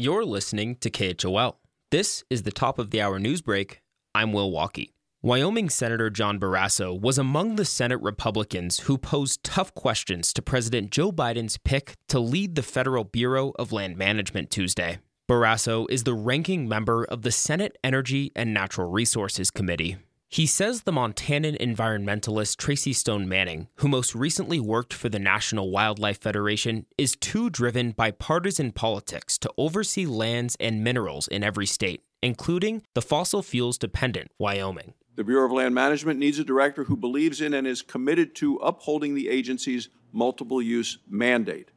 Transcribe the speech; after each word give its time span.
You're 0.00 0.24
listening 0.24 0.76
to 0.76 0.88
KHOL. 0.88 1.56
This 1.90 2.24
is 2.30 2.44
the 2.44 2.50
top 2.50 2.78
of 2.78 2.90
the 2.90 3.02
hour 3.02 3.18
news 3.18 3.42
break. 3.42 3.82
I'm 4.14 4.32
Will 4.32 4.50
Walkey. 4.50 4.92
Wyoming 5.20 5.68
Senator 5.68 6.08
John 6.08 6.40
Barrasso 6.40 6.98
was 6.98 7.18
among 7.18 7.56
the 7.56 7.66
Senate 7.66 8.00
Republicans 8.00 8.80
who 8.80 8.96
posed 8.96 9.44
tough 9.44 9.74
questions 9.74 10.32
to 10.32 10.40
President 10.40 10.90
Joe 10.90 11.12
Biden's 11.12 11.58
pick 11.58 11.96
to 12.08 12.18
lead 12.18 12.54
the 12.54 12.62
Federal 12.62 13.04
Bureau 13.04 13.52
of 13.58 13.72
Land 13.72 13.98
Management 13.98 14.48
Tuesday. 14.48 15.00
Barrasso 15.28 15.84
is 15.90 16.04
the 16.04 16.14
ranking 16.14 16.66
member 16.66 17.04
of 17.04 17.20
the 17.20 17.30
Senate 17.30 17.76
Energy 17.84 18.32
and 18.34 18.54
Natural 18.54 18.90
Resources 18.90 19.50
Committee. 19.50 19.98
He 20.32 20.46
says 20.46 20.82
the 20.82 20.92
Montanan 20.92 21.58
environmentalist 21.58 22.56
Tracy 22.56 22.92
Stone 22.92 23.28
Manning, 23.28 23.66
who 23.78 23.88
most 23.88 24.14
recently 24.14 24.60
worked 24.60 24.94
for 24.94 25.08
the 25.08 25.18
National 25.18 25.72
Wildlife 25.72 26.20
Federation, 26.20 26.86
is 26.96 27.16
too 27.16 27.50
driven 27.50 27.90
by 27.90 28.12
partisan 28.12 28.70
politics 28.70 29.36
to 29.38 29.50
oversee 29.58 30.06
lands 30.06 30.56
and 30.60 30.84
minerals 30.84 31.26
in 31.26 31.42
every 31.42 31.66
state, 31.66 32.04
including 32.22 32.82
the 32.94 33.02
fossil 33.02 33.42
fuels 33.42 33.76
dependent 33.76 34.30
Wyoming. 34.38 34.94
The 35.16 35.24
Bureau 35.24 35.46
of 35.46 35.52
Land 35.52 35.74
Management 35.74 36.20
needs 36.20 36.38
a 36.38 36.44
director 36.44 36.84
who 36.84 36.96
believes 36.96 37.40
in 37.40 37.52
and 37.52 37.66
is 37.66 37.82
committed 37.82 38.36
to 38.36 38.54
upholding 38.58 39.16
the 39.16 39.28
agency's 39.28 39.88
multiple 40.12 40.62
use 40.62 40.98
mandate. 41.08 41.72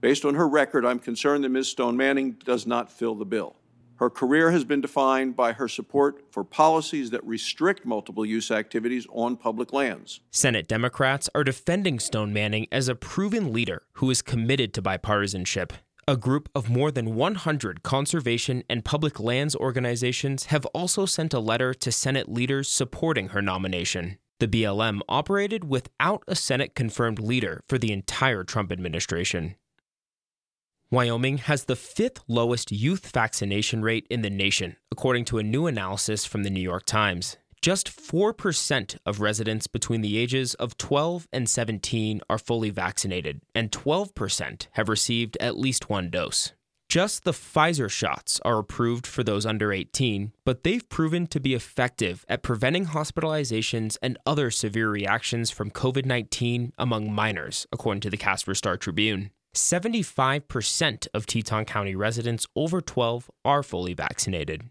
Based 0.00 0.24
on 0.24 0.34
her 0.34 0.48
record, 0.48 0.86
I'm 0.86 0.98
concerned 0.98 1.44
that 1.44 1.50
Ms. 1.50 1.68
Stone 1.68 1.98
Manning 1.98 2.38
does 2.46 2.66
not 2.66 2.90
fill 2.90 3.16
the 3.16 3.26
bill. 3.26 3.57
Her 3.98 4.10
career 4.10 4.52
has 4.52 4.62
been 4.64 4.80
defined 4.80 5.34
by 5.34 5.54
her 5.54 5.66
support 5.66 6.24
for 6.30 6.44
policies 6.44 7.10
that 7.10 7.24
restrict 7.24 7.84
multiple 7.84 8.24
use 8.24 8.48
activities 8.52 9.08
on 9.10 9.36
public 9.36 9.72
lands. 9.72 10.20
Senate 10.30 10.68
Democrats 10.68 11.28
are 11.34 11.42
defending 11.42 11.98
Stone 11.98 12.32
Manning 12.32 12.68
as 12.70 12.88
a 12.88 12.94
proven 12.94 13.52
leader 13.52 13.82
who 13.94 14.08
is 14.08 14.22
committed 14.22 14.72
to 14.74 14.82
bipartisanship. 14.82 15.72
A 16.06 16.16
group 16.16 16.48
of 16.54 16.70
more 16.70 16.92
than 16.92 17.16
100 17.16 17.82
conservation 17.82 18.62
and 18.70 18.84
public 18.84 19.18
lands 19.18 19.56
organizations 19.56 20.46
have 20.46 20.64
also 20.66 21.04
sent 21.04 21.34
a 21.34 21.40
letter 21.40 21.74
to 21.74 21.90
Senate 21.90 22.28
leaders 22.28 22.68
supporting 22.68 23.30
her 23.30 23.42
nomination. 23.42 24.18
The 24.38 24.46
BLM 24.46 25.00
operated 25.08 25.64
without 25.64 26.22
a 26.28 26.36
Senate 26.36 26.76
confirmed 26.76 27.18
leader 27.18 27.64
for 27.68 27.78
the 27.78 27.92
entire 27.92 28.44
Trump 28.44 28.70
administration. 28.70 29.56
Wyoming 30.90 31.36
has 31.38 31.64
the 31.64 31.76
fifth 31.76 32.20
lowest 32.28 32.72
youth 32.72 33.10
vaccination 33.10 33.82
rate 33.82 34.06
in 34.08 34.22
the 34.22 34.30
nation, 34.30 34.76
according 34.90 35.26
to 35.26 35.36
a 35.36 35.42
new 35.42 35.66
analysis 35.66 36.24
from 36.24 36.44
the 36.44 36.50
New 36.50 36.62
York 36.62 36.86
Times. 36.86 37.36
Just 37.60 37.88
4% 37.88 38.96
of 39.04 39.20
residents 39.20 39.66
between 39.66 40.00
the 40.00 40.16
ages 40.16 40.54
of 40.54 40.78
12 40.78 41.28
and 41.30 41.46
17 41.46 42.22
are 42.30 42.38
fully 42.38 42.70
vaccinated, 42.70 43.42
and 43.54 43.70
12% 43.70 44.68
have 44.72 44.88
received 44.88 45.36
at 45.40 45.58
least 45.58 45.90
one 45.90 46.08
dose. 46.08 46.52
Just 46.88 47.24
the 47.24 47.32
Pfizer 47.32 47.90
shots 47.90 48.40
are 48.46 48.58
approved 48.58 49.06
for 49.06 49.22
those 49.22 49.44
under 49.44 49.74
18, 49.74 50.32
but 50.46 50.64
they've 50.64 50.88
proven 50.88 51.26
to 51.26 51.38
be 51.38 51.52
effective 51.52 52.24
at 52.30 52.42
preventing 52.42 52.86
hospitalizations 52.86 53.98
and 54.00 54.16
other 54.24 54.50
severe 54.50 54.88
reactions 54.88 55.50
from 55.50 55.70
COVID 55.70 56.06
19 56.06 56.72
among 56.78 57.12
minors, 57.12 57.66
according 57.70 58.00
to 58.00 58.08
the 58.08 58.16
Casper 58.16 58.54
Star 58.54 58.78
Tribune. 58.78 59.32
75% 59.54 61.08
of 61.12 61.26
Teton 61.26 61.64
County 61.64 61.94
residents 61.94 62.46
over 62.54 62.80
12 62.80 63.30
are 63.44 63.62
fully 63.62 63.94
vaccinated. 63.94 64.70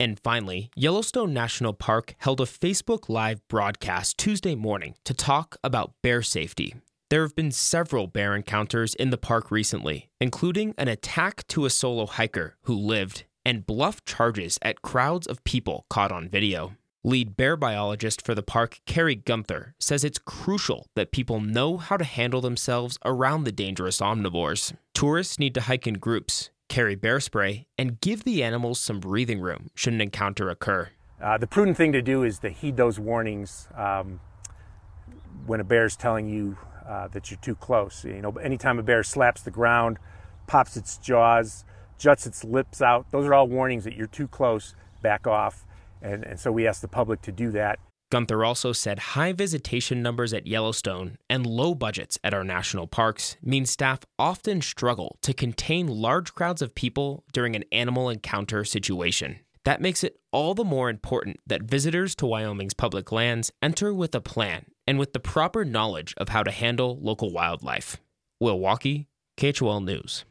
And 0.00 0.18
finally, 0.18 0.70
Yellowstone 0.74 1.32
National 1.32 1.72
Park 1.72 2.14
held 2.18 2.40
a 2.40 2.44
Facebook 2.44 3.08
Live 3.08 3.46
broadcast 3.48 4.18
Tuesday 4.18 4.54
morning 4.54 4.96
to 5.04 5.14
talk 5.14 5.56
about 5.62 5.94
bear 6.02 6.20
safety. 6.20 6.74
There 7.10 7.22
have 7.22 7.36
been 7.36 7.52
several 7.52 8.06
bear 8.06 8.34
encounters 8.34 8.94
in 8.94 9.10
the 9.10 9.18
park 9.18 9.50
recently, 9.50 10.10
including 10.20 10.74
an 10.76 10.88
attack 10.88 11.46
to 11.48 11.64
a 11.64 11.70
solo 11.70 12.06
hiker 12.06 12.56
who 12.62 12.74
lived 12.74 13.24
and 13.44 13.66
bluff 13.66 14.04
charges 14.04 14.58
at 14.62 14.82
crowds 14.82 15.26
of 15.26 15.44
people 15.44 15.86
caught 15.88 16.10
on 16.10 16.28
video. 16.28 16.72
Lead 17.06 17.36
bear 17.36 17.54
biologist 17.54 18.24
for 18.24 18.34
the 18.34 18.42
park, 18.42 18.80
Kerry 18.86 19.14
Gunther, 19.14 19.74
says 19.78 20.04
it's 20.04 20.18
crucial 20.18 20.86
that 20.94 21.12
people 21.12 21.38
know 21.38 21.76
how 21.76 21.98
to 21.98 22.04
handle 22.04 22.40
themselves 22.40 22.98
around 23.04 23.44
the 23.44 23.52
dangerous 23.52 24.00
omnivores. 24.00 24.74
Tourists 24.94 25.38
need 25.38 25.52
to 25.52 25.60
hike 25.60 25.86
in 25.86 25.98
groups, 25.98 26.48
carry 26.70 26.94
bear 26.94 27.20
spray, 27.20 27.66
and 27.76 28.00
give 28.00 28.24
the 28.24 28.42
animals 28.42 28.80
some 28.80 29.00
breathing 29.00 29.38
room 29.38 29.68
should 29.74 29.92
an 29.92 30.00
encounter 30.00 30.48
occur. 30.48 30.88
Uh, 31.20 31.36
the 31.36 31.46
prudent 31.46 31.76
thing 31.76 31.92
to 31.92 32.00
do 32.00 32.22
is 32.22 32.38
to 32.38 32.48
heed 32.48 32.78
those 32.78 32.98
warnings 32.98 33.68
um, 33.76 34.18
when 35.44 35.60
a 35.60 35.64
bear 35.64 35.84
is 35.84 35.96
telling 35.96 36.26
you 36.26 36.56
uh, 36.88 37.06
that 37.08 37.30
you're 37.30 37.40
too 37.42 37.54
close. 37.54 38.02
You 38.06 38.22
know, 38.22 38.30
anytime 38.42 38.78
a 38.78 38.82
bear 38.82 39.02
slaps 39.02 39.42
the 39.42 39.50
ground, 39.50 39.98
pops 40.46 40.74
its 40.74 40.96
jaws, 40.96 41.66
juts 41.98 42.26
its 42.26 42.44
lips 42.44 42.80
out, 42.80 43.04
those 43.10 43.26
are 43.26 43.34
all 43.34 43.46
warnings 43.46 43.84
that 43.84 43.94
you're 43.94 44.06
too 44.06 44.26
close. 44.26 44.74
Back 45.02 45.26
off 45.26 45.66
and, 46.04 46.24
and 46.24 46.38
so 46.38 46.52
we 46.52 46.66
asked 46.66 46.82
the 46.82 46.88
public 46.88 47.22
to 47.22 47.32
do 47.32 47.50
that. 47.52 47.78
Gunther 48.10 48.44
also 48.44 48.70
said 48.72 48.98
high 49.00 49.32
visitation 49.32 50.00
numbers 50.00 50.32
at 50.32 50.46
Yellowstone 50.46 51.18
and 51.28 51.44
low 51.44 51.74
budgets 51.74 52.16
at 52.22 52.32
our 52.32 52.44
national 52.44 52.86
parks 52.86 53.36
mean 53.42 53.66
staff 53.66 54.00
often 54.20 54.60
struggle 54.60 55.18
to 55.22 55.34
contain 55.34 55.88
large 55.88 56.32
crowds 56.32 56.62
of 56.62 56.76
people 56.76 57.24
during 57.32 57.56
an 57.56 57.64
animal 57.72 58.08
encounter 58.08 58.64
situation. 58.64 59.40
That 59.64 59.80
makes 59.80 60.04
it 60.04 60.20
all 60.30 60.54
the 60.54 60.62
more 60.62 60.90
important 60.90 61.38
that 61.46 61.62
visitors 61.62 62.14
to 62.16 62.26
Wyoming's 62.26 62.74
public 62.74 63.10
lands 63.10 63.50
enter 63.60 63.92
with 63.92 64.14
a 64.14 64.20
plan 64.20 64.66
and 64.86 64.96
with 64.98 65.12
the 65.12 65.18
proper 65.18 65.64
knowledge 65.64 66.14
of 66.18 66.28
how 66.28 66.44
to 66.44 66.52
handle 66.52 66.98
local 67.00 67.32
wildlife. 67.32 67.96
Will 68.38 68.60
Walkey, 68.60 69.06
KHOL 69.38 69.80
News. 69.80 70.22